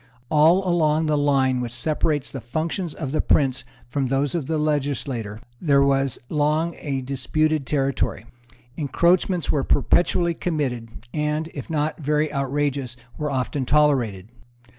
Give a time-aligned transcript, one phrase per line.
[0.31, 4.57] All along the line which separates the functions of the prince from those of the
[4.57, 8.25] legislator there was long a disputed territory.
[8.75, 14.29] Encroachments were perpetually committed, and, if not very outrageous, were often tolerated.